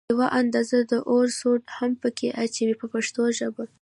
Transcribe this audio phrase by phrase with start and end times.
[0.13, 3.63] یوه اندازه د اوړو سوډا هم په کې اچوي په پښتو ژبه.